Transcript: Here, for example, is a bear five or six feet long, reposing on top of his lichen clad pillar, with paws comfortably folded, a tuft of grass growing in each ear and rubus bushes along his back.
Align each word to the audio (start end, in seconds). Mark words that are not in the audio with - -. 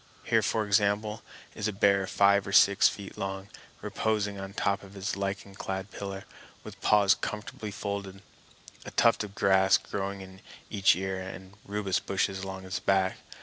Here, 0.23 0.41
for 0.41 0.65
example, 0.65 1.21
is 1.53 1.67
a 1.67 1.71
bear 1.71 2.07
five 2.07 2.47
or 2.47 2.51
six 2.53 2.87
feet 2.89 3.19
long, 3.19 3.49
reposing 3.83 4.39
on 4.39 4.53
top 4.55 4.81
of 4.81 4.95
his 4.95 5.15
lichen 5.15 5.53
clad 5.53 5.91
pillar, 5.91 6.25
with 6.63 6.81
paws 6.81 7.13
comfortably 7.13 7.69
folded, 7.69 8.23
a 8.83 8.89
tuft 8.89 9.23
of 9.23 9.35
grass 9.35 9.77
growing 9.77 10.21
in 10.21 10.41
each 10.71 10.95
ear 10.95 11.19
and 11.21 11.53
rubus 11.65 11.99
bushes 11.99 12.39
along 12.41 12.63
his 12.63 12.79
back. 12.79 13.17